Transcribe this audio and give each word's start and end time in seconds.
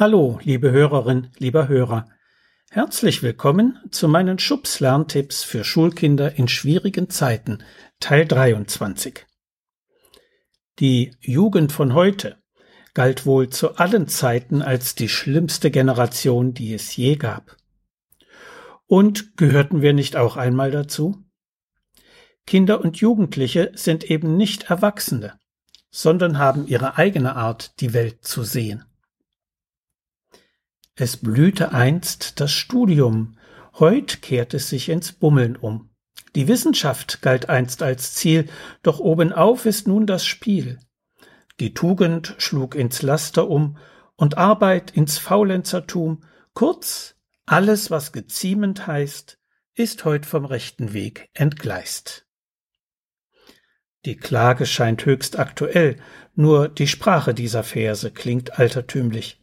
Hallo, 0.00 0.38
liebe 0.44 0.70
Hörerin, 0.70 1.32
lieber 1.38 1.66
Hörer. 1.66 2.08
Herzlich 2.70 3.24
willkommen 3.24 3.80
zu 3.90 4.06
meinen 4.06 4.38
Schubs 4.38 4.78
Lerntipps 4.78 5.42
für 5.42 5.64
Schulkinder 5.64 6.38
in 6.38 6.46
schwierigen 6.46 7.10
Zeiten, 7.10 7.64
Teil 7.98 8.24
23. 8.24 9.26
Die 10.78 11.16
Jugend 11.20 11.72
von 11.72 11.94
heute 11.94 12.36
galt 12.94 13.26
wohl 13.26 13.50
zu 13.50 13.74
allen 13.74 14.06
Zeiten 14.06 14.62
als 14.62 14.94
die 14.94 15.08
schlimmste 15.08 15.72
Generation, 15.72 16.54
die 16.54 16.74
es 16.74 16.94
je 16.94 17.16
gab. 17.16 17.56
Und 18.86 19.36
gehörten 19.36 19.82
wir 19.82 19.94
nicht 19.94 20.14
auch 20.14 20.36
einmal 20.36 20.70
dazu? 20.70 21.24
Kinder 22.46 22.82
und 22.82 22.98
Jugendliche 22.98 23.72
sind 23.74 24.08
eben 24.08 24.36
nicht 24.36 24.70
Erwachsene, 24.70 25.40
sondern 25.90 26.38
haben 26.38 26.68
ihre 26.68 26.98
eigene 26.98 27.34
Art, 27.34 27.80
die 27.80 27.94
Welt 27.94 28.24
zu 28.24 28.44
sehen. 28.44 28.84
Es 31.00 31.16
blühte 31.16 31.72
einst 31.72 32.40
das 32.40 32.50
Studium, 32.50 33.38
heut 33.78 34.20
kehrt 34.20 34.52
es 34.52 34.68
sich 34.68 34.88
ins 34.88 35.12
Bummeln 35.12 35.54
um. 35.54 35.90
Die 36.34 36.48
Wissenschaft 36.48 37.22
galt 37.22 37.48
einst 37.48 37.84
als 37.84 38.14
Ziel, 38.14 38.48
doch 38.82 38.98
obenauf 38.98 39.64
ist 39.64 39.86
nun 39.86 40.08
das 40.08 40.26
Spiel. 40.26 40.80
Die 41.60 41.72
Tugend 41.72 42.34
schlug 42.38 42.74
ins 42.74 43.02
Laster 43.02 43.48
um 43.48 43.78
und 44.16 44.38
Arbeit 44.38 44.90
ins 44.90 45.18
Faulenzertum, 45.18 46.24
kurz, 46.52 47.14
alles, 47.46 47.92
was 47.92 48.10
geziemend 48.10 48.88
heißt, 48.88 49.38
ist 49.74 50.04
heut 50.04 50.26
vom 50.26 50.46
rechten 50.46 50.94
Weg 50.94 51.30
entgleist. 51.32 52.26
Die 54.04 54.16
Klage 54.16 54.66
scheint 54.66 55.06
höchst 55.06 55.38
aktuell, 55.38 56.00
nur 56.34 56.68
die 56.68 56.88
Sprache 56.88 57.34
dieser 57.34 57.62
Verse 57.62 58.10
klingt 58.10 58.58
altertümlich. 58.58 59.38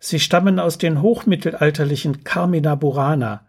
Sie 0.00 0.18
stammen 0.18 0.58
aus 0.58 0.78
den 0.78 1.02
hochmittelalterlichen 1.02 2.24
Carmina 2.24 2.74
Burana, 2.74 3.46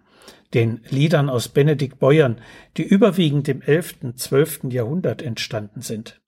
den 0.53 0.81
Liedern 0.89 1.29
aus 1.29 1.47
Benedikt 1.47 1.97
Beuern, 1.97 2.41
die 2.75 2.83
überwiegend 2.83 3.47
im 3.47 3.61
11., 3.61 4.15
12. 4.17 4.65
Jahrhundert 4.65 5.21
entstanden 5.21 5.81
sind. 5.81 6.21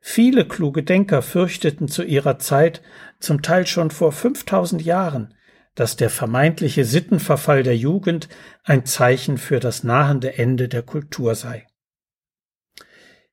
Viele 0.00 0.46
kluge 0.46 0.82
Denker 0.82 1.22
fürchteten 1.22 1.86
zu 1.86 2.02
ihrer 2.02 2.40
Zeit, 2.40 2.82
zum 3.20 3.42
Teil 3.42 3.68
schon 3.68 3.92
vor 3.92 4.10
5000 4.10 4.82
Jahren, 4.82 5.34
dass 5.76 5.94
der 5.94 6.10
vermeintliche 6.10 6.84
Sittenverfall 6.84 7.62
der 7.62 7.76
Jugend 7.76 8.28
ein 8.64 8.84
Zeichen 8.84 9.38
für 9.38 9.60
das 9.60 9.84
nahende 9.84 10.36
Ende 10.36 10.68
der 10.68 10.82
Kultur 10.82 11.36
sei. 11.36 11.68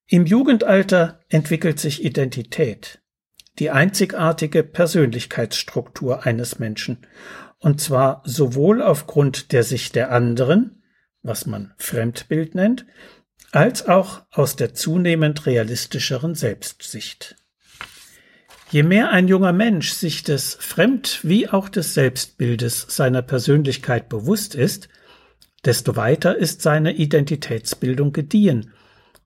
Im 0.05 0.27
Jugendalter 0.27 1.19
entwickelt 1.29 1.79
sich 1.79 2.05
Identität 2.05 3.01
die 3.59 3.69
einzigartige 3.69 4.63
Persönlichkeitsstruktur 4.63 6.25
eines 6.25 6.59
Menschen, 6.59 7.05
und 7.59 7.81
zwar 7.81 8.23
sowohl 8.25 8.81
aufgrund 8.81 9.51
der 9.51 9.63
Sicht 9.63 9.95
der 9.95 10.11
anderen, 10.11 10.83
was 11.21 11.45
man 11.45 11.73
Fremdbild 11.77 12.55
nennt, 12.55 12.85
als 13.51 13.87
auch 13.87 14.23
aus 14.31 14.55
der 14.55 14.73
zunehmend 14.73 15.45
realistischeren 15.45 16.35
Selbstsicht. 16.35 17.35
Je 18.71 18.83
mehr 18.83 19.09
ein 19.09 19.27
junger 19.27 19.51
Mensch 19.51 19.91
sich 19.91 20.23
des 20.23 20.53
Fremd- 20.53 21.21
wie 21.23 21.49
auch 21.49 21.69
des 21.69 21.95
Selbstbildes 21.95 22.85
seiner 22.87 23.23
Persönlichkeit 23.23 24.09
bewusst 24.09 24.53
ist, 24.53 24.89
desto 25.65 25.95
weiter 25.95 26.37
ist 26.37 26.61
seine 26.61 26.93
Identitätsbildung 26.93 28.13
gediehen 28.13 28.71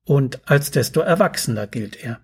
und 0.05 0.41
als 0.49 0.71
desto 0.71 1.01
erwachsener 1.01 1.67
gilt 1.67 2.01
er. 2.01 2.21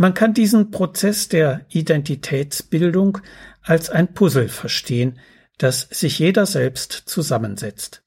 Man 0.00 0.14
kann 0.14 0.32
diesen 0.32 0.70
Prozess 0.70 1.28
der 1.28 1.66
Identitätsbildung 1.70 3.18
als 3.62 3.90
ein 3.90 4.14
Puzzle 4.14 4.48
verstehen, 4.48 5.18
das 5.58 5.88
sich 5.90 6.20
jeder 6.20 6.46
selbst 6.46 6.92
zusammensetzt. 6.92 8.04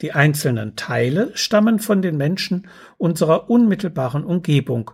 Die 0.00 0.12
einzelnen 0.12 0.74
Teile 0.74 1.30
stammen 1.34 1.80
von 1.80 2.00
den 2.00 2.16
Menschen 2.16 2.66
unserer 2.96 3.50
unmittelbaren 3.50 4.24
Umgebung, 4.24 4.90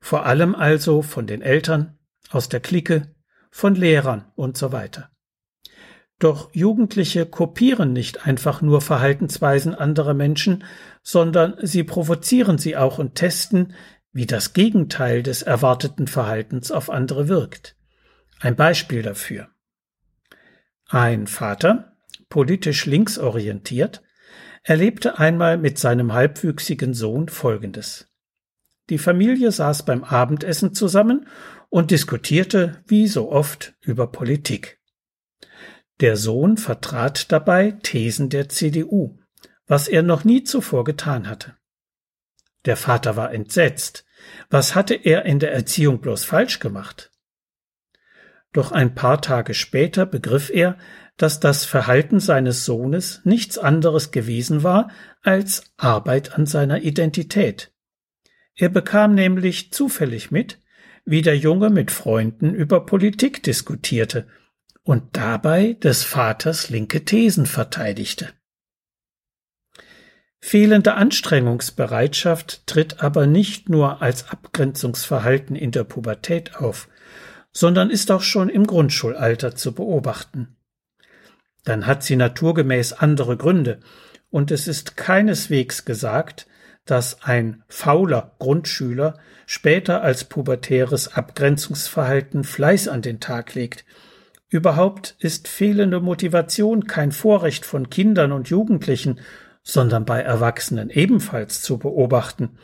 vor 0.00 0.26
allem 0.26 0.56
also 0.56 1.00
von 1.00 1.28
den 1.28 1.42
Eltern, 1.42 1.96
aus 2.30 2.48
der 2.48 2.58
Clique, 2.58 3.14
von 3.52 3.76
Lehrern 3.76 4.24
und 4.34 4.58
so 4.58 4.72
weiter. 4.72 5.10
Doch 6.18 6.52
Jugendliche 6.52 7.24
kopieren 7.24 7.92
nicht 7.92 8.26
einfach 8.26 8.62
nur 8.62 8.80
Verhaltensweisen 8.80 9.76
anderer 9.76 10.14
Menschen, 10.14 10.64
sondern 11.04 11.54
sie 11.62 11.84
provozieren 11.84 12.58
sie 12.58 12.76
auch 12.76 12.98
und 12.98 13.14
testen, 13.14 13.74
wie 14.12 14.26
das 14.26 14.52
Gegenteil 14.52 15.22
des 15.22 15.42
erwarteten 15.42 16.06
Verhaltens 16.06 16.70
auf 16.70 16.90
andere 16.90 17.28
wirkt. 17.28 17.76
Ein 18.40 18.56
Beispiel 18.56 19.02
dafür. 19.02 19.48
Ein 20.88 21.26
Vater, 21.26 21.96
politisch 22.28 22.86
linksorientiert, 22.86 24.02
erlebte 24.62 25.18
einmal 25.18 25.58
mit 25.58 25.78
seinem 25.78 26.12
halbwüchsigen 26.12 26.94
Sohn 26.94 27.28
Folgendes. 27.28 28.08
Die 28.90 28.98
Familie 28.98 29.50
saß 29.50 29.84
beim 29.84 30.04
Abendessen 30.04 30.74
zusammen 30.74 31.26
und 31.70 31.90
diskutierte, 31.90 32.82
wie 32.86 33.06
so 33.06 33.30
oft, 33.30 33.74
über 33.80 34.12
Politik. 34.12 34.80
Der 36.00 36.16
Sohn 36.16 36.58
vertrat 36.58 37.32
dabei 37.32 37.70
Thesen 37.82 38.28
der 38.28 38.48
CDU, 38.48 39.18
was 39.66 39.88
er 39.88 40.02
noch 40.02 40.24
nie 40.24 40.44
zuvor 40.44 40.84
getan 40.84 41.28
hatte. 41.28 41.56
Der 42.64 42.76
Vater 42.76 43.16
war 43.16 43.32
entsetzt. 43.32 44.04
Was 44.50 44.74
hatte 44.74 44.94
er 44.94 45.24
in 45.24 45.38
der 45.38 45.52
Erziehung 45.52 46.00
bloß 46.00 46.24
falsch 46.24 46.58
gemacht? 46.58 47.10
Doch 48.52 48.70
ein 48.70 48.94
paar 48.94 49.20
Tage 49.20 49.54
später 49.54 50.06
begriff 50.06 50.50
er, 50.50 50.76
dass 51.16 51.40
das 51.40 51.64
Verhalten 51.64 52.20
seines 52.20 52.64
Sohnes 52.64 53.20
nichts 53.24 53.58
anderes 53.58 54.10
gewesen 54.10 54.62
war 54.62 54.90
als 55.22 55.64
Arbeit 55.76 56.34
an 56.34 56.46
seiner 56.46 56.82
Identität. 56.82 57.72
Er 58.54 58.68
bekam 58.68 59.14
nämlich 59.14 59.72
zufällig 59.72 60.30
mit, 60.30 60.58
wie 61.04 61.22
der 61.22 61.36
Junge 61.36 61.70
mit 61.70 61.90
Freunden 61.90 62.54
über 62.54 62.84
Politik 62.86 63.42
diskutierte 63.42 64.26
und 64.82 65.16
dabei 65.16 65.74
des 65.74 66.04
Vaters 66.04 66.70
linke 66.70 67.04
Thesen 67.04 67.46
verteidigte. 67.46 68.28
Fehlende 70.44 70.94
Anstrengungsbereitschaft 70.94 72.66
tritt 72.66 73.00
aber 73.00 73.28
nicht 73.28 73.68
nur 73.68 74.02
als 74.02 74.28
Abgrenzungsverhalten 74.28 75.54
in 75.54 75.70
der 75.70 75.84
Pubertät 75.84 76.56
auf, 76.56 76.88
sondern 77.52 77.90
ist 77.90 78.10
auch 78.10 78.22
schon 78.22 78.48
im 78.48 78.66
Grundschulalter 78.66 79.54
zu 79.54 79.72
beobachten. 79.72 80.56
Dann 81.64 81.86
hat 81.86 82.02
sie 82.02 82.16
naturgemäß 82.16 82.92
andere 82.92 83.36
Gründe, 83.36 83.78
und 84.30 84.50
es 84.50 84.66
ist 84.66 84.96
keineswegs 84.96 85.84
gesagt, 85.84 86.48
dass 86.86 87.22
ein 87.22 87.62
fauler 87.68 88.34
Grundschüler 88.40 89.18
später 89.46 90.02
als 90.02 90.24
pubertäres 90.24 91.14
Abgrenzungsverhalten 91.14 92.42
Fleiß 92.42 92.88
an 92.88 93.00
den 93.00 93.20
Tag 93.20 93.54
legt. 93.54 93.84
Überhaupt 94.48 95.14
ist 95.20 95.46
fehlende 95.46 96.00
Motivation 96.00 96.88
kein 96.88 97.12
Vorrecht 97.12 97.64
von 97.64 97.90
Kindern 97.90 98.32
und 98.32 98.48
Jugendlichen, 98.48 99.20
sondern 99.62 100.04
bei 100.04 100.20
Erwachsenen 100.20 100.90
ebenfalls 100.90 101.62
zu 101.62 101.78
beobachten. 101.78 102.58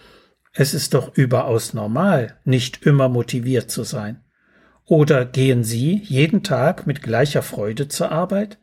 Es 0.52 0.74
ist 0.74 0.94
doch 0.94 1.14
überaus 1.14 1.74
normal, 1.74 2.38
nicht 2.44 2.84
immer 2.84 3.08
motiviert 3.08 3.70
zu 3.70 3.84
sein. 3.84 4.24
Oder 4.84 5.24
gehen 5.24 5.64
Sie 5.64 6.02
jeden 6.04 6.42
Tag 6.42 6.86
mit 6.86 7.02
gleicher 7.02 7.42
Freude 7.42 7.88
zur 7.88 8.10
Arbeit? 8.10 8.58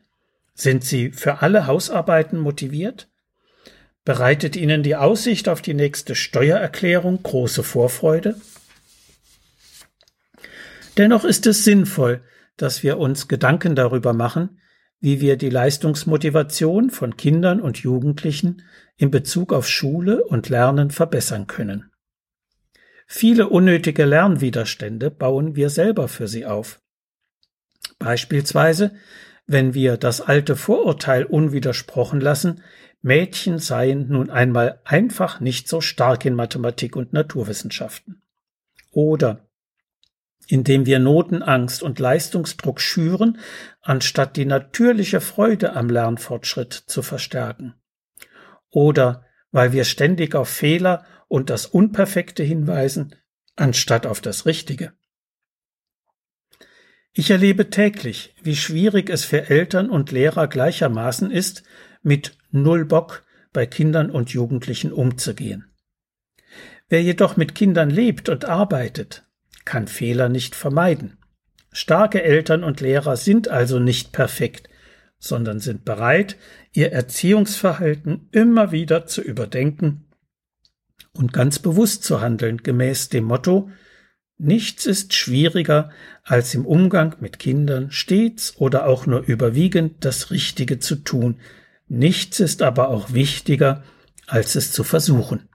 Sind 0.53 0.84
Sie 0.84 1.12
für 1.12 1.41
alle 1.41 1.68
Hausarbeiten 1.68 2.40
motiviert? 2.40 3.09
Bereitet 4.03 4.56
Ihnen 4.56 4.84
die 4.84 4.96
Aussicht 4.96 5.47
auf 5.47 5.62
die 5.62 5.73
nächste 5.73 6.16
Steuererklärung 6.16 7.22
große 7.22 7.63
Vorfreude? 7.63 8.35
Dennoch 10.97 11.25
ist 11.25 11.46
es 11.46 11.63
sinnvoll, 11.63 12.23
dass 12.57 12.84
wir 12.84 12.97
uns 12.97 13.28
Gedanken 13.28 13.76
darüber 13.76 14.14
machen, 14.14 14.59
wie 15.00 15.22
wir 15.22 15.38
die 15.38 15.50
Leistungsmotivation 15.50 16.90
von 16.90 17.18
Kindern 17.18 17.62
und 17.62 17.78
Jugendlichen 17.80 18.64
in 18.97 19.12
Bezug 19.12 19.53
auf 19.53 19.68
Schule 19.68 20.24
und 20.24 20.50
Lernen 20.50 20.92
verbessern 20.92 21.47
können. 21.47 21.92
Viele 23.08 23.50
unnötige 23.50 24.06
Lernwiderstände 24.06 25.12
bauen 25.12 25.56
wir 25.56 25.70
selber 25.70 26.08
für 26.08 26.28
sie 26.28 26.46
auf. 26.46 26.82
Beispielsweise, 28.00 28.96
wenn 29.46 29.74
wir 29.74 29.97
das 29.97 30.22
alte 30.22 30.56
Vorurteil 30.56 31.24
unwidersprochen 31.24 32.20
lassen, 32.20 32.62
Mädchen 33.02 33.59
seien 33.59 34.08
nun 34.08 34.32
einmal 34.32 34.82
einfach 34.84 35.40
nicht 35.40 35.68
so 35.68 35.82
stark 35.82 36.26
in 36.26 36.34
Mathematik 36.34 36.96
und 36.96 37.14
Naturwissenschaften. 37.14 38.24
Oder 38.90 39.45
indem 40.47 40.86
wir 40.86 41.00
Notenangst 41.00 41.84
und 41.84 42.00
Leistungsdruck 42.00 42.82
schüren, 42.82 43.40
anstatt 43.82 44.38
die 44.38 44.46
natürliche 44.46 45.22
Freude 45.22 45.74
am 45.74 45.90
Lernfortschritt 45.90 46.74
zu 46.74 47.02
verstärken. 47.02 47.76
Oder 48.70 49.26
weil 49.52 49.72
wir 49.72 49.86
ständig 49.86 50.36
auf 50.36 50.50
Fehler 50.50 51.06
und 51.28 51.50
das 51.50 51.66
Unperfekte 51.66 52.44
hinweisen, 52.44 53.16
anstatt 53.56 54.06
auf 54.06 54.22
das 54.22 54.46
Richtige. 54.46 54.94
Ich 57.14 57.32
erlebe 57.32 57.70
täglich, 57.70 58.36
wie 58.44 58.58
schwierig 58.58 59.09
es 59.09 59.24
für 59.24 59.50
Eltern 59.50 59.90
und 59.90 60.12
Lehrer 60.12 60.47
gleichermaßen 60.47 61.32
ist, 61.32 61.64
mit 62.03 62.38
Null 62.52 62.84
Bock 62.84 63.24
bei 63.53 63.66
Kindern 63.66 64.12
und 64.12 64.32
Jugendlichen 64.32 64.92
umzugehen. 64.92 65.74
Wer 66.90 67.02
jedoch 67.02 67.38
mit 67.38 67.56
Kindern 67.56 67.90
lebt 67.90 68.28
und 68.28 68.46
arbeitet, 68.46 69.24
kann 69.66 69.88
Fehler 69.88 70.29
nicht 70.29 70.56
vermeiden. 70.56 71.17
Starke 71.72 72.23
Eltern 72.23 72.64
und 72.64 72.79
Lehrer 72.79 73.17
sind 73.17 73.50
also 73.50 73.79
nicht 73.79 74.12
perfekt, 74.12 74.70
sondern 75.20 75.59
sind 75.59 75.84
bereit, 75.84 76.38
ihr 76.72 76.91
Erziehungsverhalten 76.91 78.29
immer 78.32 78.72
wieder 78.72 79.06
zu 79.06 79.22
überdenken 79.22 80.06
und 81.14 81.34
ganz 81.34 81.59
bewusst 81.59 82.03
zu 82.03 82.22
handeln 82.22 82.64
gemäß 82.64 83.09
dem 83.09 83.26
Motto 83.26 83.70
Nichts 84.38 84.85
ist 84.85 85.14
schwieriger, 85.14 85.91
als 86.23 86.53
im 86.56 86.66
Umgang 86.66 87.16
mit 87.22 87.40
Kindern 87.40 87.90
stets 87.91 88.58
oder 88.58 88.85
auch 88.85 89.06
nur 89.06 89.22
überwiegend 89.22 90.03
das 90.03 90.29
Richtige 90.29 90.79
zu 90.79 90.97
tun. 90.97 91.40
Nichts 91.88 92.41
ist 92.41 92.61
aber 92.61 92.90
auch 92.90 93.14
wichtiger, 93.14 93.84
als 94.28 94.56
es 94.56 94.73
zu 94.73 94.84
versuchen. 94.84 95.47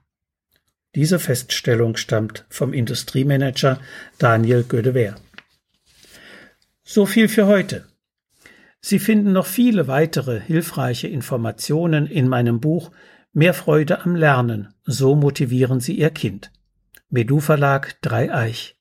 Diese 0.93 1.19
Feststellung 1.19 1.95
stammt 1.95 2.45
vom 2.49 2.73
Industriemanager 2.73 3.79
Daniel 4.17 4.63
Gödewehr. 4.63 5.15
So 6.83 7.05
viel 7.05 7.29
für 7.29 7.47
heute. 7.47 7.87
Sie 8.81 8.99
finden 8.99 9.31
noch 9.31 9.45
viele 9.45 9.87
weitere 9.87 10.39
hilfreiche 10.39 11.07
Informationen 11.07 12.07
in 12.07 12.27
meinem 12.27 12.59
Buch 12.59 12.91
Mehr 13.33 13.53
Freude 13.53 14.03
am 14.03 14.17
Lernen, 14.17 14.73
so 14.83 15.15
motivieren 15.15 15.79
Sie 15.79 15.97
Ihr 15.97 16.09
Kind. 16.09 16.51
Medu 17.09 17.39
Verlag 17.39 18.01
Dreieich. 18.01 18.75